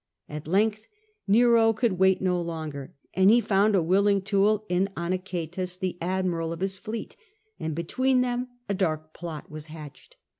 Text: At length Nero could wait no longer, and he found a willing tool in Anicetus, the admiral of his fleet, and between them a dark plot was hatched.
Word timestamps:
At 0.27 0.47
length 0.47 0.87
Nero 1.27 1.73
could 1.73 1.99
wait 1.99 2.23
no 2.23 2.41
longer, 2.41 2.95
and 3.13 3.29
he 3.29 3.39
found 3.39 3.75
a 3.75 3.83
willing 3.83 4.23
tool 4.23 4.65
in 4.67 4.89
Anicetus, 4.97 5.77
the 5.77 5.99
admiral 6.01 6.51
of 6.51 6.61
his 6.61 6.79
fleet, 6.79 7.15
and 7.59 7.75
between 7.75 8.21
them 8.21 8.47
a 8.67 8.73
dark 8.73 9.13
plot 9.13 9.51
was 9.51 9.67
hatched. 9.67 10.15